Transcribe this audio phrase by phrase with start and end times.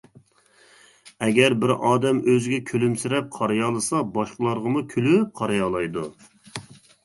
[1.25, 6.11] ئەگەر بىر ئادەم ئۆزىگە كۈلۈمسىرەپ قارىيالىسا، باشقىلارغىمۇ كۈلۈپ قارىيالايدۇ.